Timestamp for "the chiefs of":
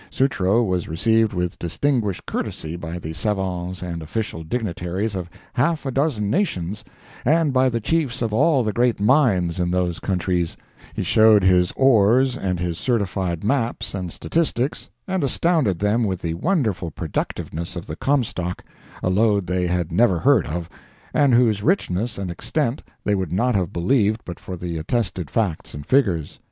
7.69-8.33